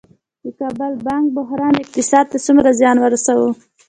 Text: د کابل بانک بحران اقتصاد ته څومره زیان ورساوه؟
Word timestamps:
د 0.43 0.45
کابل 0.59 0.93
بانک 1.05 1.25
بحران 1.37 1.73
اقتصاد 1.83 2.25
ته 2.31 2.37
څومره 2.45 2.69
زیان 2.79 2.97
ورساوه؟ 2.99 3.49